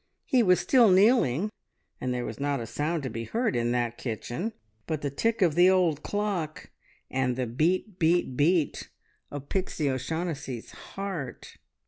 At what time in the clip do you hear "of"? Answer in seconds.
5.43-5.53, 9.29-9.47